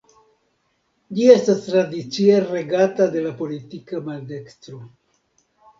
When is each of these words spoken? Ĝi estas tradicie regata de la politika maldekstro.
Ĝi 1.17 1.27
estas 1.33 1.61
tradicie 1.67 2.41
regata 2.49 3.11
de 3.17 3.25
la 3.29 3.37
politika 3.45 4.05
maldekstro. 4.11 4.85